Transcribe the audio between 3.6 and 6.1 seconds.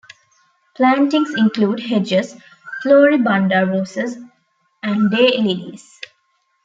roses, and day lilies.